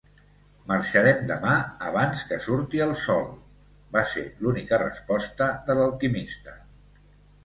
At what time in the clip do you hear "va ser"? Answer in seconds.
3.97-4.23